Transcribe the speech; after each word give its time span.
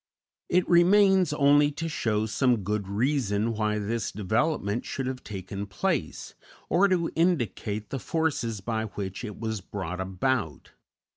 It 0.49 0.67
remains 0.67 1.31
only 1.31 1.69
to 1.73 1.87
show 1.87 2.25
some 2.25 2.63
good 2.63 2.87
reason 2.87 3.53
why 3.53 3.77
this 3.77 4.11
development 4.11 4.83
should 4.83 5.05
have 5.05 5.23
taken 5.23 5.67
place, 5.67 6.33
or 6.69 6.87
to 6.87 7.11
indicate 7.15 7.91
the 7.91 7.99
forces 7.99 8.61
by 8.61 8.85
which 8.85 9.23
it 9.23 9.39
was 9.39 9.61
brought 9.61 10.01
about. 10.01 10.71